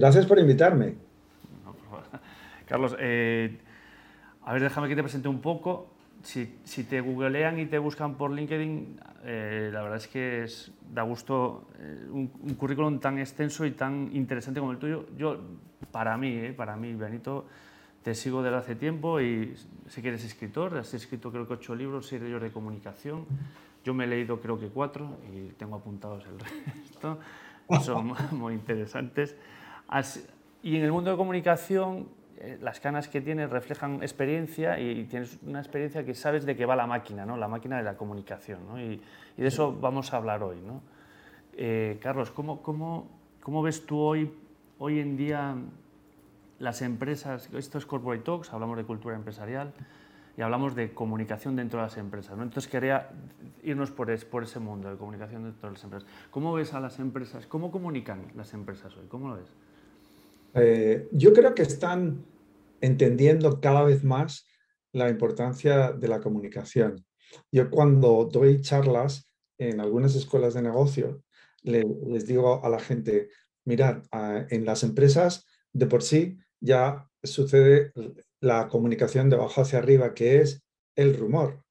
[0.00, 0.94] Gracias por invitarme.
[2.66, 3.58] Carlos, eh,
[4.46, 5.90] a ver, déjame que te presente un poco.
[6.22, 6.46] Si,
[6.88, 11.68] te googlean y te buscan por LinkedIn, eh, la verdad es que es, da gusto
[11.78, 15.04] eh, un, currículum tan extenso y tan interesante como el tuyo.
[15.18, 15.38] Yo,
[15.90, 17.44] para mí, para mí, Benito,
[18.02, 19.54] te sigo desde hace tiempo y
[19.86, 23.26] sé que eres escritor, has escrito creo que ocho libros, seis de ellos de comunicación.
[23.84, 26.38] Yo me he leído creo que cuatro y tengo apuntados el
[26.74, 27.18] resto.
[27.82, 29.36] Son muy interesantes.
[30.62, 32.08] Y en el mundo de comunicación,
[32.38, 36.64] eh, las canas que tienes reflejan experiencia y tienes una experiencia que sabes de qué
[36.64, 37.36] va la máquina, ¿no?
[37.36, 38.60] la máquina de la comunicación.
[38.66, 38.80] ¿no?
[38.80, 39.02] Y,
[39.36, 40.56] y, de eso vamos a hablar hoy.
[40.64, 40.80] ¿no?
[41.54, 43.08] Eh, Carlos, ¿cómo, cómo,
[43.42, 44.32] cómo ves tú hoy,
[44.78, 45.54] hoy en día
[46.58, 49.74] las empresas, esto es Corporate Talks, hablamos de cultura empresarial
[50.36, 52.36] y hablamos de comunicación dentro de las empresas.
[52.38, 52.42] ¿no?
[52.42, 53.10] Entonces quería
[53.62, 56.08] irnos por, por ese mundo de comunicación dentro de las empresas.
[56.30, 57.46] ¿Cómo ves a las empresas?
[57.46, 59.06] ¿Cómo comunican las empresas hoy?
[59.08, 59.52] ¿Cómo lo ves?
[60.54, 62.24] Eh, yo creo que están
[62.80, 64.46] entendiendo cada vez más
[64.92, 67.04] la importancia de la comunicación.
[67.52, 71.22] Yo cuando doy charlas en algunas escuelas de negocio,
[71.62, 73.28] les digo a la gente,
[73.64, 74.02] mirad,
[74.48, 77.92] en las empresas de por sí ya sucede
[78.40, 80.62] la comunicación de abajo hacia arriba, que es
[80.96, 81.62] el rumor.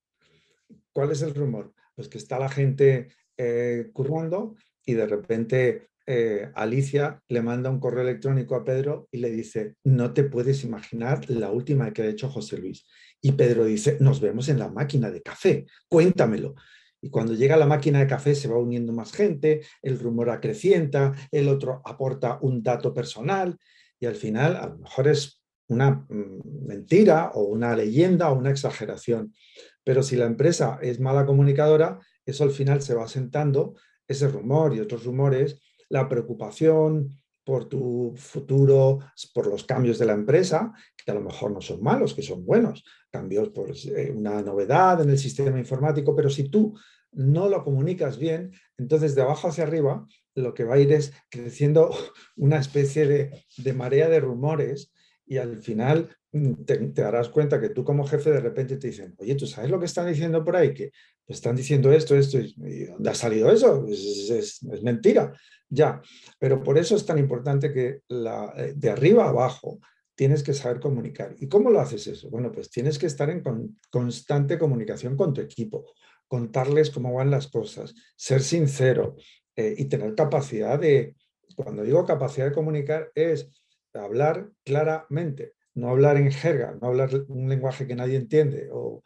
[0.94, 1.74] ¿Cuál es el rumor?
[1.96, 4.56] Pues que está la gente eh, currando
[4.86, 9.76] y de repente eh, Alicia le manda un correo electrónico a Pedro y le dice,
[9.84, 12.88] no te puedes imaginar la última que ha hecho José Luis.
[13.22, 16.56] Y Pedro dice, nos vemos en la máquina de café, cuéntamelo.
[17.00, 21.14] Y cuando llega la máquina de café se va uniendo más gente, el rumor acrecienta,
[21.32, 23.56] el otro aporta un dato personal
[24.00, 28.50] y al final a lo mejor es una mm, mentira o una leyenda o una
[28.50, 29.36] exageración.
[29.84, 33.76] Pero si la empresa es mala comunicadora, eso al final se va sentando,
[34.08, 37.10] ese rumor y otros rumores, la preocupación
[37.44, 39.00] por tu futuro,
[39.34, 42.46] por los cambios de la empresa, que a lo mejor no son malos, que son
[42.46, 46.78] buenos, cambios por eh, una novedad en el sistema informático, pero si tú
[47.12, 50.06] no lo comunicas bien, entonces de abajo hacia arriba
[50.36, 51.90] lo que va a ir es creciendo
[52.36, 54.94] una especie de, marea de rumores
[55.26, 59.16] y al final mm, te, darás cuenta que tú como jefe de repente te dicen,
[59.18, 60.74] oye, ¿tú sabes lo que están diciendo por ahí?
[60.74, 60.92] Que
[61.30, 63.86] están diciendo esto, esto, y ¿dónde ha salido eso?
[63.88, 65.34] Es, mentira,
[65.70, 66.02] ya.
[66.40, 69.80] Pero por eso es tan importante que la, eh, de arriba abajo
[70.16, 71.36] tienes que saber comunicar.
[71.40, 72.30] ¿Y cómo lo haces eso?
[72.30, 73.42] Bueno, pues tienes que estar en
[73.90, 75.86] constante comunicación con tu equipo,
[76.28, 79.16] contarles cómo van las cosas, ser sincero,
[79.60, 81.18] eh, y tener capacidad de,
[81.54, 83.50] cuando digo capacidad de comunicar, es
[83.94, 89.04] hablar claramente, no hablar en jerga, no hablar un lenguaje que nadie entiende o,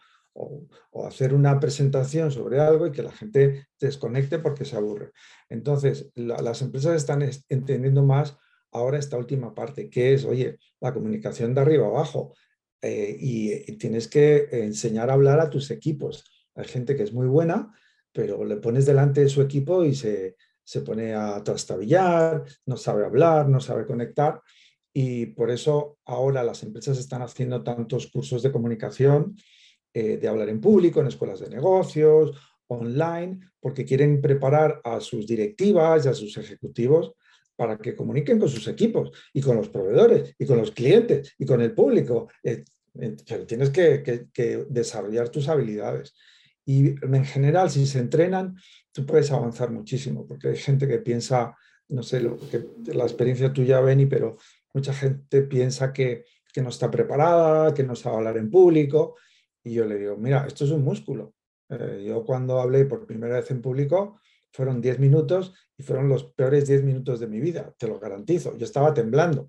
[1.05, 5.11] hacer una presentación sobre algo y que la gente desconecte porque se aburre.
[5.49, 8.35] Entonces, las empresas están entendiendo más
[8.71, 12.33] ahora esta última parte, que es, oye, la comunicación de arriba abajo.
[12.81, 16.25] Eh, y, tienes que enseñar a hablar a tus equipos.
[16.53, 17.71] Hay gente que es muy buena,
[18.11, 20.35] pero le pones delante de su equipo y se,
[20.85, 24.41] pone a trastabillar, no sabe hablar, no sabe conectar.
[24.93, 29.37] Y por eso ahora las empresas están haciendo tantos cursos de comunicación,
[29.93, 32.31] eh, de hablar en público, en escuelas de negocios,
[32.67, 37.13] online, porque quieren preparar a sus directivas y a sus ejecutivos
[37.55, 41.45] para que comuniquen con sus equipos y con los proveedores y con los clientes y
[41.45, 42.29] con el público.
[42.41, 42.63] Eh,
[42.99, 46.13] eh, pero tienes que desarrollar tus habilidades.
[46.65, 48.55] Y en general, si se entrenan,
[48.91, 51.55] tú puedes avanzar muchísimo, porque hay gente que piensa,
[51.89, 54.37] no sé, lo que, la experiencia tuya, Beni, pero
[54.73, 59.15] mucha gente piensa que, que no está preparada, que no sabe hablar en público.
[59.63, 61.33] Y yo le digo, mira, esto es un músculo.
[61.69, 64.19] Eh, yo cuando hablé por primera vez en público,
[64.51, 68.57] fueron 10 minutos y fueron los peores 10 minutos de mi vida, te lo garantizo.
[68.57, 69.47] Yo estaba temblando.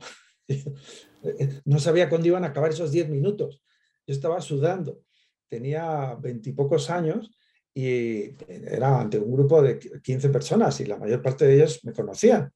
[1.65, 3.63] no sabía cuándo iban a acabar esos 10 minutos.
[4.07, 5.05] Yo estaba sudando
[5.55, 7.31] tenía veintipocos años
[7.73, 11.93] y era ante un grupo de 15 personas y la mayor parte de ellos me
[11.93, 12.53] conocían.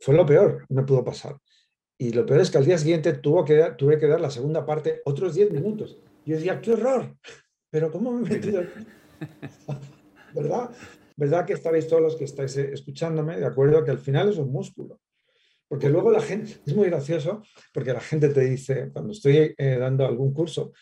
[0.00, 1.36] Fue lo peor me pudo pasar.
[1.98, 4.64] Y lo peor es que al día siguiente tuvo que, tuve que dar la segunda
[4.64, 5.98] parte, otros 10 minutos.
[6.24, 7.16] Yo decía, qué horror,
[7.70, 8.86] pero ¿cómo me he metido aquí?
[10.34, 10.70] ¿Verdad?
[11.16, 14.38] ¿Verdad que estaréis todos los que estáis eh, escuchándome de acuerdo que al final es
[14.38, 15.00] un músculo?
[15.68, 17.42] Porque luego la gente, es muy gracioso,
[17.72, 20.72] porque la gente te dice, cuando estoy eh, dando algún curso,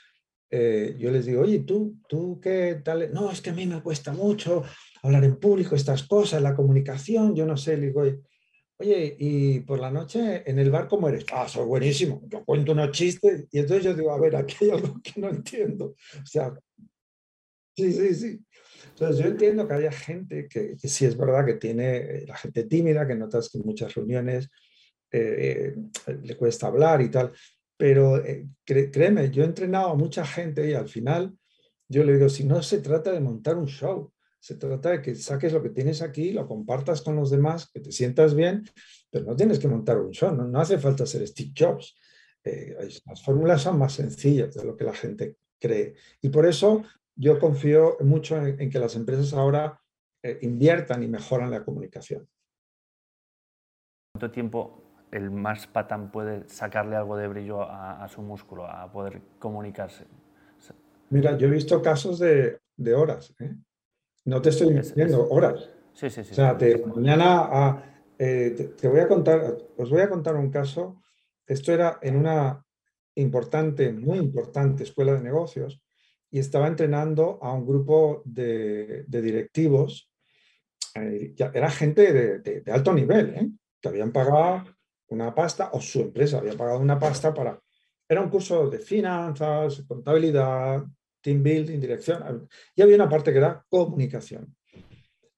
[0.51, 3.13] eh, yo les digo, oye, ¿tú, ¿tú qué tal?
[3.13, 4.65] No, es que a mí me cuesta mucho
[5.03, 8.21] hablar en público, estas cosas, la comunicación, yo no sé, le digo, oye,
[8.83, 11.27] y por la noche en el bar, ¿cómo eres?
[11.33, 14.71] Ah, soy buenísimo, yo cuento unos chistes y entonces yo digo, a ver, aquí hay
[14.71, 15.95] algo que no entiendo.
[16.23, 16.55] O sea,
[17.77, 18.41] sí, sí, sí.
[18.91, 22.65] Entonces yo entiendo que haya gente que, que sí es verdad que tiene, la gente
[22.65, 24.49] tímida, que notas que en muchas reuniones
[25.13, 25.75] eh,
[26.23, 27.33] le cuesta hablar y tal.
[27.77, 31.35] Pero eh, créeme, yo he entrenado a mucha gente y al final
[31.89, 35.15] yo le digo, si no se trata de montar un show, se trata de que
[35.15, 38.65] saques lo que tienes aquí, lo compartas con los demás, que te sientas bien,
[39.11, 41.95] pero no tienes que montar un show, no, hace falta ser Steve Jobs.
[42.43, 42.75] Eh,
[43.07, 45.95] las fórmulas son más sencillas de lo que la gente cree.
[46.23, 46.83] Y por eso
[47.15, 49.79] yo confío mucho en, que las empresas ahora
[50.23, 52.27] eh, inviertan y mejoran la comunicación.
[54.13, 54.83] ¿Cuánto tiempo
[55.13, 60.07] el más patán puede sacarle algo de brillo a, su músculo, a poder comunicarse?
[61.11, 62.59] Mira, yo he visto casos de,
[62.95, 63.35] horas.
[63.41, 63.55] ¿eh?
[64.31, 65.69] No te estoy diciendo horas.
[65.93, 66.31] Sí, sí, sí.
[66.31, 66.57] O sea,
[66.95, 67.83] mañana
[68.17, 71.03] eh, te, voy a contar, os voy a contar un caso.
[71.45, 72.65] Esto era en una
[73.17, 75.83] importante, muy importante escuela de negocios
[76.31, 80.09] y estaba entrenando a un grupo de, directivos.
[80.95, 84.63] Eh, era gente de, de alto nivel, que habían pagado
[85.09, 87.61] una pasta o su empresa había pagado una pasta para...
[88.09, 90.85] Era un curso de finanzas, contabilidad,
[91.21, 92.49] team building, dirección.
[92.75, 94.55] Y había una parte que era comunicación.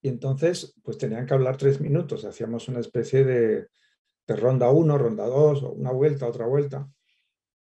[0.01, 2.25] Y entonces, pues tenían que hablar tres minutos.
[2.25, 3.69] Hacíamos una especie de,
[4.27, 6.89] de ronda uno, ronda dos, una vuelta, otra vuelta.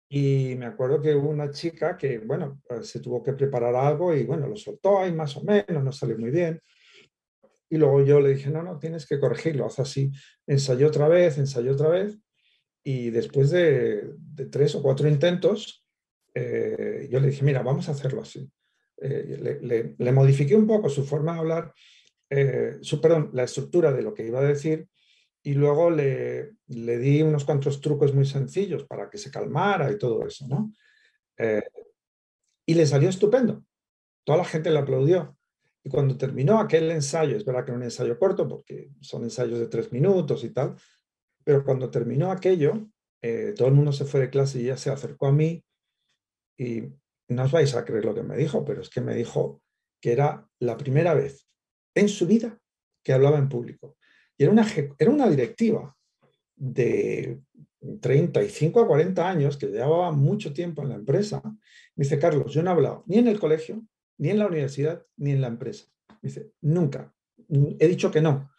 [0.10, 4.16] Y me acuerdo que hubo una chica que, bueno, pues, se tuvo que preparar algo
[4.16, 6.62] y, bueno, lo soltó ahí más o menos, no salió muy bien.
[7.70, 10.12] Y luego yo le dije, no, no, tienes que corregirlo, haz así.
[10.46, 12.18] Ensayó otra vez, ensayó otra vez.
[12.84, 14.14] Y después de,
[14.50, 15.86] tres o cuatro intentos,
[16.40, 18.48] eh, yo le dije, mira, vamos a hacerlo así.
[18.98, 21.74] Eh, le, modifiqué un poco su forma de hablar,
[22.30, 24.88] eh, su, perdón, la estructura de lo que iba a decir
[25.44, 29.98] y luego le, le, di unos cuantos trucos muy sencillos para que se calmara y
[29.98, 30.72] todo eso, ¿no?
[32.66, 33.64] y le salió estupendo.
[34.26, 35.38] Toda la gente le aplaudió.
[35.84, 39.60] Y cuando terminó aquel ensayo, es verdad que era un ensayo corto porque son ensayos
[39.60, 40.76] de tres minutos y tal,
[41.44, 42.90] pero cuando terminó aquello,
[43.22, 45.64] eh, todo el mundo se fue de clase y ella se acercó a mí
[46.58, 46.84] y
[47.30, 49.62] no os vais a creer lo que me dijo, pero es que me dijo
[50.02, 51.48] que era la primera vez
[51.94, 52.60] en su vida
[53.04, 53.98] que hablaba en público.
[54.38, 54.66] Y era una,
[54.98, 55.96] era una directiva
[56.56, 57.40] de
[58.02, 61.42] 35 a 40 años que llevaba mucho tiempo en la empresa.
[61.44, 63.84] Me dice, Carlos, yo no he hablado ni en el colegio,
[64.18, 65.86] ni en la universidad, ni en la empresa.
[66.22, 67.14] dice, nunca.
[67.80, 68.52] He dicho que no.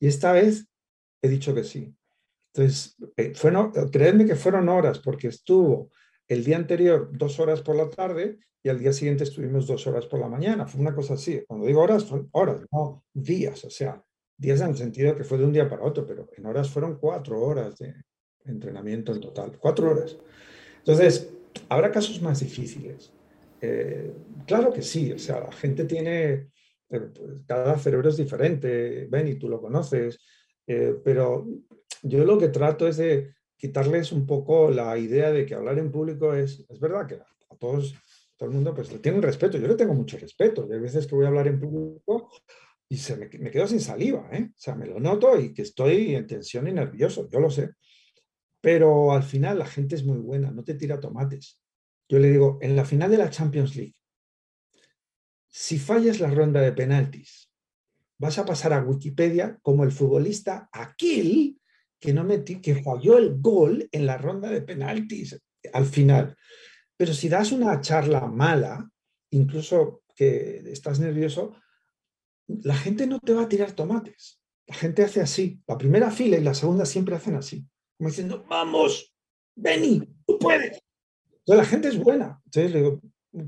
[0.00, 0.66] Y esta vez
[1.22, 1.94] he dicho que sí.
[2.54, 3.32] Entonces, eh,
[3.90, 5.90] creedme que fueron horas, porque estuvo
[6.32, 10.06] el día anterior dos horas por la tarde y al día siguiente estuvimos dos horas
[10.06, 10.66] por la mañana.
[10.66, 11.42] Fue una cosa así.
[11.46, 13.64] Cuando digo horas, son horas, no días.
[13.64, 14.02] O sea,
[14.36, 16.98] días en el sentido que fue de un día para otro, pero en horas fueron
[16.98, 17.94] cuatro horas de
[18.44, 19.58] entrenamiento en total.
[19.58, 20.16] Cuatro horas.
[20.78, 21.30] Entonces,
[21.68, 23.12] habrá casos más difíciles.
[23.60, 24.12] Eh,
[24.46, 26.48] claro que sí, o sea, la gente tiene, eh,
[26.88, 27.10] pues,
[27.46, 30.18] cada cerebro es diferente, ven y tú lo conoces,
[30.66, 31.46] eh, pero
[32.02, 35.92] yo lo que trato es de quitarles un poco la idea de que hablar en
[35.92, 37.94] público es, es verdad que a todos,
[38.36, 41.14] todo el mundo pues le tienen respeto, yo le tengo mucho respeto, hay veces que
[41.14, 42.28] voy a hablar en público
[42.88, 44.48] y se me, me quedo sin saliva, ¿eh?
[44.50, 47.70] o sea, me lo noto y que estoy en tensión y nervioso, yo lo sé,
[48.60, 51.60] pero al final la gente es muy buena, no te tira tomates.
[52.08, 53.94] Yo le digo, en la final de la Champions League,
[55.48, 57.48] si fallas la ronda de penaltis,
[58.18, 61.60] vas a pasar a Wikipedia como el futbolista aquel
[62.02, 65.40] que, no metió, que falló el gol en la ronda de penaltis
[65.72, 66.36] al final.
[66.96, 68.90] Pero si das una charla mala,
[69.30, 71.54] incluso que estás nervioso,
[72.48, 74.40] la gente no te va a tirar tomates.
[74.66, 75.62] La gente hace así.
[75.66, 77.64] La primera fila y la segunda siempre hacen así.
[77.96, 79.14] Como diciendo, vamos,
[79.54, 80.82] Benny, tú puedes.
[81.30, 82.40] Entonces la gente es buena.
[82.46, 83.00] Entonces le digo,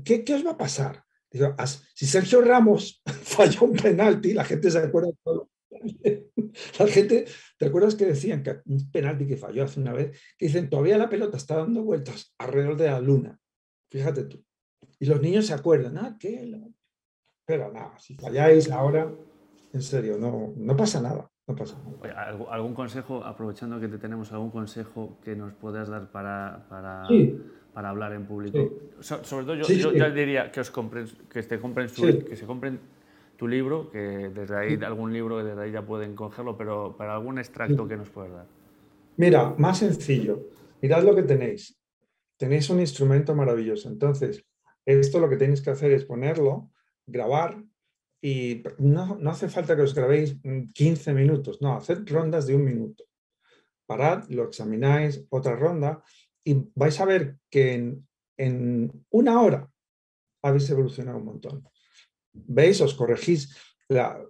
[0.05, 1.03] ¿qué, qué os va a pasar?
[1.29, 1.53] Digo,
[1.93, 5.49] si Sergio Ramos falló un penalti, la gente se acuerda de todo.
[6.79, 7.25] La gente,
[7.57, 10.17] ¿te acuerdas que decían que un penalti que falló hace una vez?
[10.37, 13.39] Que dicen, todavía la pelota está dando vueltas alrededor de la luna.
[13.91, 14.43] Fíjate tú.
[14.99, 16.49] Y los niños se acuerdan, ah, ¿qué?
[17.45, 19.13] Pero nada, si falláis ahora,
[19.73, 21.29] en serio, no, no pasa nada.
[21.47, 22.37] No pasa nada.
[22.49, 27.05] ¿Algún consejo, aprovechando que te tenemos, algún consejo que nos puedas dar para, para
[27.75, 28.71] para hablar en público.
[29.01, 32.79] sobre todo yo, yo diría que os compren, que te compren que se compren
[33.37, 37.15] tu libro, que desde ahí algún libro que desde ahí ya pueden cogerlo, pero para
[37.15, 38.47] algún extracto que nos puedas dar.
[39.17, 40.49] Mira, más sencillo.
[40.81, 41.79] Mirad lo que tenéis.
[42.37, 43.89] Tenéis un instrumento maravilloso.
[43.89, 44.45] Entonces,
[44.85, 46.71] esto lo que tenéis que hacer es ponerlo,
[47.05, 47.63] grabar
[48.21, 50.37] y no, no hace falta que os grabéis
[50.73, 53.03] 15 minutos, no, haced rondas de un minuto.
[53.85, 56.03] Parad, lo examináis, otra ronda
[56.43, 57.97] y vais a ver que
[58.37, 59.69] en, una hora
[60.43, 61.67] habéis evolucionado un montón.
[62.47, 62.81] ¿Veis?
[62.81, 63.55] Os corregís.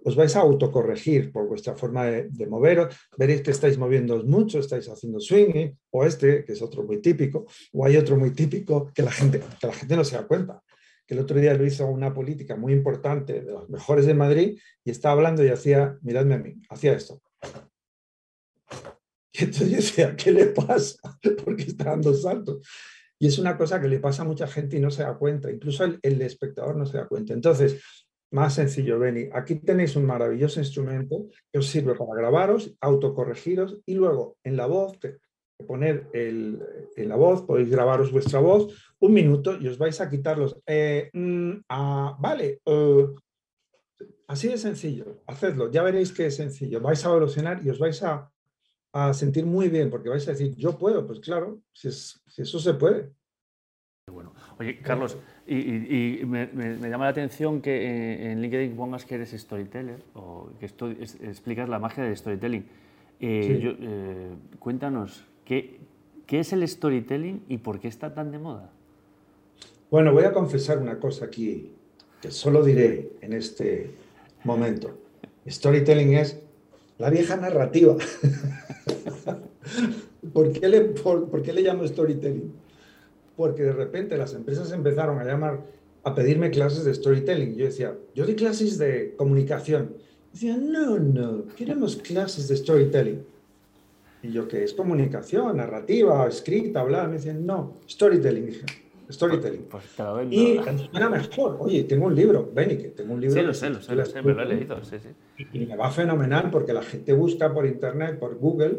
[0.04, 4.86] os vais a autocorregir por vuestra forma de, moveros, veréis que estáis moviendo mucho, estáis
[4.88, 9.02] haciendo swinging, o este, que es otro muy típico, o hay otro muy típico que
[9.02, 10.62] la gente, que la gente no se da cuenta,
[11.06, 14.58] que el otro día lo hizo una política muy importante, de las mejores de Madrid,
[14.84, 17.22] y estaba hablando y hacía, miradme a mí, hacía esto.
[19.32, 20.98] Y entonces yo decía, ¿qué le pasa?
[21.44, 22.66] Porque está dando saltos.
[23.18, 25.50] Y es una cosa que le pasa a mucha gente y no se da cuenta,
[25.50, 27.32] incluso el, espectador no se da cuenta.
[27.32, 27.82] Entonces,
[28.30, 29.28] más sencillo, Beni.
[29.32, 34.66] Aquí tenéis un maravilloso instrumento que os sirve para grabaros, autocorregiros y luego en la
[34.66, 34.98] voz,
[35.66, 36.62] poner el,
[36.96, 40.60] en la voz, podéis grabaros vuestra voz un minuto y os vais a quitarlos.
[40.66, 42.60] Eh, mm, ah, vale,
[44.28, 46.80] así de sencillo, hacedlo, ya veréis que es sencillo.
[46.80, 48.30] Vais a evolucionar y os vais a,
[48.96, 52.42] a sentir muy bien porque vais a decir, yo puedo, pues claro, si, es, si
[52.42, 53.10] eso se puede.
[54.10, 56.48] Bueno, oye, Carlos, y, me,
[56.88, 61.78] llama la atención que en LinkedIn pongas que eres storyteller o que esto, explicas la
[61.78, 62.64] magia del storytelling.
[63.20, 65.78] Eh, eh, cuéntanos, ¿qué,
[66.26, 68.70] ¿qué es el storytelling y por qué está tan de moda?
[69.90, 71.70] Bueno, voy a confesar una cosa aquí
[72.22, 73.90] que solo diré en este
[74.44, 74.96] momento.
[75.46, 76.45] Storytelling es
[76.98, 77.96] la vieja narrativa.
[80.32, 82.52] ¿Por, qué le, por qué le llamo storytelling?
[83.36, 85.60] porque de repente las empresas empezaron a llamar,
[86.02, 87.54] a pedirme clases de storytelling.
[87.54, 89.94] Yo decía, yo di clases de comunicación.
[90.32, 93.24] Decía, no, no, queremos clases de storytelling.
[94.22, 97.08] Y yo, ¿qué es comunicación, narrativa, escrita, hablar?
[97.08, 98.46] Me decían, no, storytelling.
[98.46, 98.64] Dije,
[99.10, 99.64] storytelling.
[99.64, 100.58] Pues, pues y
[100.94, 101.56] era mejor.
[101.60, 103.36] Oye, tengo un libro, Benny, que tengo un libro.
[103.40, 104.82] Sí, lo sé, lo sé, lo sé, me lo he leído.
[104.84, 105.46] Sí, sí.
[105.52, 108.78] Y me va fenomenal porque la gente busca por internet, por Google,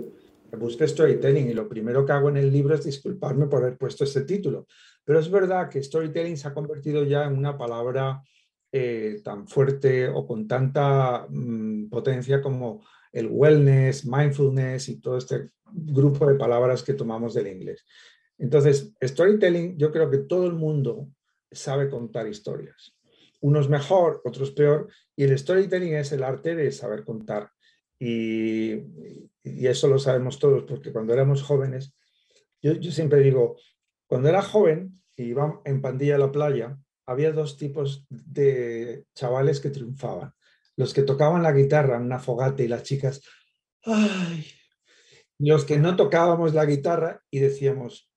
[0.58, 4.04] busqué storytelling y lo primero que hago en el libro es disculparme por haber puesto
[4.04, 4.68] ese título.
[5.04, 8.22] Pero es verdad que storytelling se ha convertido ya en una palabra
[8.72, 12.82] eh, tan fuerte o con tanta mm, potencia como
[13.12, 17.86] el wellness, mindfulness y todo este grupo de palabras que tomamos del inglés.
[18.38, 21.10] Entonces, storytelling, yo creo que todo el mundo
[21.52, 22.96] sabe contar historias.
[23.42, 27.52] Unos mejor, otros peor, y el storytelling es el arte de saber contar.
[28.00, 28.84] Y,
[29.44, 31.96] eso lo sabemos todos, porque cuando éramos jóvenes,
[32.62, 33.58] yo, yo siempre digo,
[34.08, 39.60] cuando era joven y iba en pandilla a la playa, había dos tipos de chavales
[39.60, 40.34] que triunfaban.
[40.76, 43.22] Los que tocaban la guitarra en una fogata y las chicas,
[43.84, 44.46] ¡ay!
[45.40, 48.10] los que no tocábamos la guitarra y decíamos,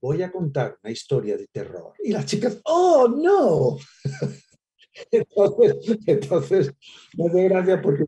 [0.00, 1.92] voy a contar una historia de terror.
[2.02, 3.76] Y las chicas, ¡oh, no!
[5.10, 6.74] entonces, entonces,
[7.16, 8.04] me doy gracia porque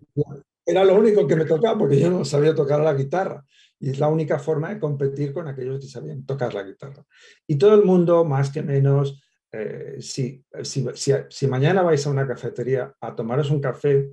[0.64, 3.44] era lo único que me tocaba porque yo no sabía tocar la guitarra.
[3.78, 7.04] Y es la única forma de competir con aquellos que sabían tocar la guitarra.
[7.48, 9.20] Y todo el mundo, más que menos,
[9.50, 10.86] eh, si, si,
[11.28, 14.08] si, mañana vais a una cafetería a tomaros un café,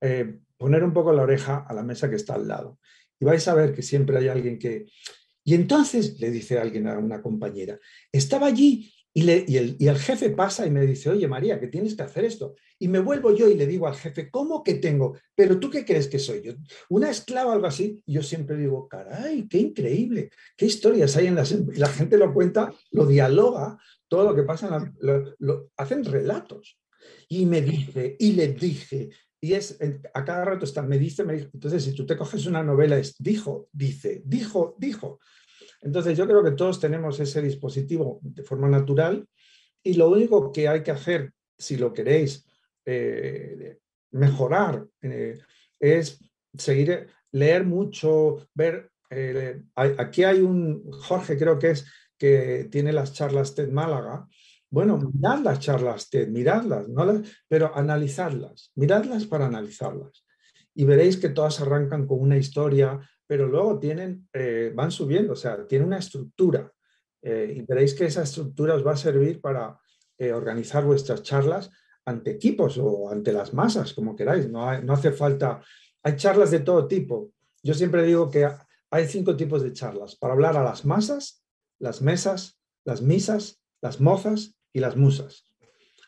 [0.00, 2.78] eh, poner un poco la oreja a la mesa que está al lado.
[3.20, 4.86] Y vais a ver que siempre hay alguien que...
[5.48, 7.80] Y entonces le dice alguien a una compañera,
[8.12, 11.94] estaba allí y, el, y, el, jefe pasa y me dice, oye María, que tienes
[11.94, 12.54] que hacer esto.
[12.78, 15.16] Y me vuelvo yo y le digo al jefe, ¿cómo que tengo?
[15.34, 16.52] Pero tú qué crees que soy yo?
[16.90, 18.02] ¿Una esclava o algo así?
[18.04, 21.50] Y yo siempre digo, caray, qué increíble, qué historias hay en las...
[21.50, 21.66] Em-".
[21.74, 26.78] Y la gente lo cuenta, lo dialoga, todo lo que pasa, lo, hacen relatos.
[27.26, 29.08] Y me dice, y le dije,
[29.40, 29.78] y es,
[30.14, 31.50] a cada rato está, me dice, me dice.
[31.52, 35.20] Entonces, si tú te coges una novela, es dijo, dice, dijo, dijo.
[35.80, 39.26] Entonces yo creo que todos tenemos ese dispositivo de forma natural
[39.82, 42.44] y lo único que hay que hacer, si lo queréis
[42.84, 43.78] eh,
[44.10, 45.38] mejorar, eh,
[45.78, 46.18] es
[46.56, 51.86] seguir, leer mucho, ver, eh, aquí hay un, Jorge creo que es,
[52.18, 54.26] que tiene las charlas TED Málaga,
[54.70, 57.22] bueno, mirad las charlas TED, miradlas, ¿no?
[57.48, 60.24] pero analizadlas, miradlas para analizarlas.
[60.74, 65.36] Y veréis que todas arrancan con una historia, pero luego tienen, eh, van subiendo, o
[65.36, 66.70] sea, tiene una estructura.
[67.22, 69.78] Eh, y veréis que esa estructura os va a servir para
[70.18, 71.70] eh, organizar vuestras charlas
[72.04, 74.48] ante equipos o ante las masas, como queráis.
[74.48, 75.62] No, no hace falta,
[76.02, 77.32] hay charlas de todo tipo.
[77.62, 78.48] Yo siempre digo que
[78.90, 81.42] hay cinco tipos de charlas para hablar a las masas,
[81.80, 85.46] las mesas, las misas, las mozas y las musas.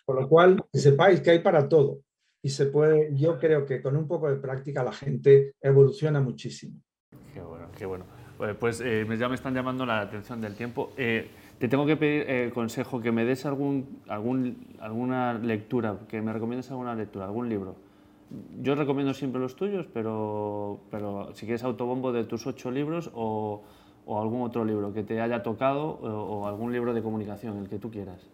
[0.05, 2.01] Con lo cual, que sepáis que hay para todo.
[2.43, 6.81] Y se puede, yo creo que con un poco de práctica la gente evoluciona muchísimo.
[7.35, 8.07] Qué bueno, qué bueno.
[8.59, 10.93] Pues eh, ya me están llamando la atención del tiempo.
[10.97, 16.23] Eh, te tengo que pedir eh, consejo, que me des algún, algún, alguna lectura, que
[16.23, 17.77] me recomiendes alguna lectura, algún libro.
[18.63, 23.63] Yo recomiendo siempre los tuyos, pero, pero si quieres autobombo de tus ocho libros o,
[24.07, 27.79] o algún otro libro que te haya tocado o, algún libro de comunicación, el que
[27.79, 28.29] tú quieras.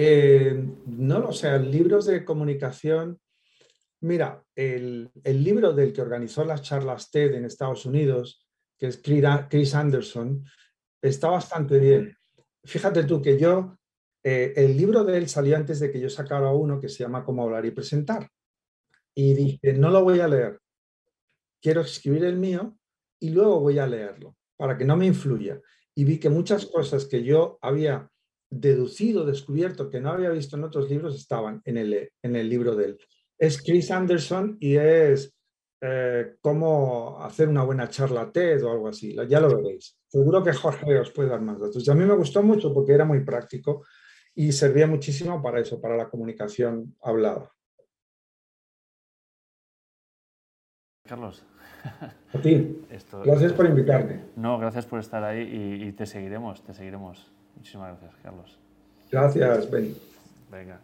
[0.00, 0.54] Eh,
[0.86, 3.18] no lo sé, libros de comunicación.
[4.02, 8.46] Mira, el, el, libro del que organizó las charlas TED en Estados Unidos,
[8.78, 10.44] que es Chris Anderson,
[11.02, 12.16] está bastante bien.
[12.62, 13.76] Fíjate tú que yo,
[14.22, 17.24] eh, el libro de él salió antes de que yo sacara uno que se llama
[17.24, 18.30] Cómo hablar y presentar.
[19.16, 20.60] Y dije, no lo voy a leer,
[21.60, 22.78] quiero escribir el mío
[23.18, 25.60] y luego voy a leerlo para que no me influya.
[25.92, 28.08] Y vi que muchas cosas que yo había
[28.50, 32.74] deducido, descubierto, que no había visto en otros libros, estaban en el, en el libro
[32.74, 32.98] de él.
[33.38, 35.34] Es Chris Anderson y es
[35.80, 39.16] eh, cómo hacer una buena charla TED o algo así.
[39.28, 39.96] Ya lo veréis.
[40.08, 41.86] Seguro que Jorge os puede dar más datos.
[41.86, 43.84] Y a mí me gustó mucho porque era muy práctico
[44.34, 47.52] y servía muchísimo para eso, para la comunicación hablada.
[51.04, 51.44] Carlos.
[52.32, 52.82] A ti.
[53.24, 54.24] gracias por invitarme.
[54.36, 57.32] No, gracias por estar ahí y, y te seguiremos, te seguiremos.
[57.58, 58.58] Muchísimas gracias, Carlos.
[59.10, 59.94] Gracias, Ben.
[60.50, 60.80] Venga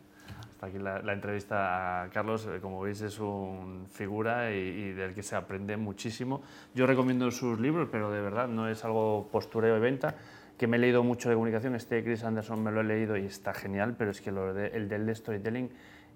[0.64, 2.46] aquí la, entrevista a Carlos.
[2.46, 6.42] Eh, como veis, es un figura y, del que se aprende muchísimo.
[6.74, 10.14] Yo recomiendo sus libros, pero de verdad no es algo postureo de venta.
[10.58, 11.74] Que me he leído mucho de comunicación.
[11.74, 14.68] Este Chris Anderson me lo he leído y está genial, pero es que lo de,
[14.68, 15.70] el del de storytelling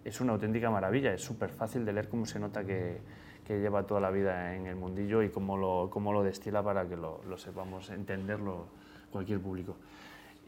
[0.05, 1.12] es una auténtica maravilla.
[1.12, 3.00] Es súper fácil de leer cómo se nota que,
[3.45, 6.88] que, lleva toda la vida en el mundillo y cómo lo, cómo lo destila para
[6.88, 8.69] que lo, lo sepamos entenderlo
[9.11, 9.77] cualquier público.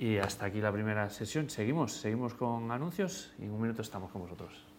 [0.00, 1.50] Y hasta aquí la primera sesión.
[1.50, 4.69] Seguimos, seguimos con anuncios y en un minuto estamos con vosotros.